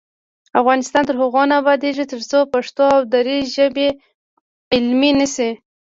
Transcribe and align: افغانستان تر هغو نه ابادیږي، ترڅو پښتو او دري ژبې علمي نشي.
افغانستان 0.61 1.03
تر 1.09 1.15
هغو 1.21 1.43
نه 1.49 1.55
ابادیږي، 1.61 2.05
ترڅو 2.13 2.39
پښتو 2.53 2.83
او 2.95 3.01
دري 3.13 3.39
ژبې 3.55 3.87
علمي 4.75 5.11
نشي. 5.19 5.49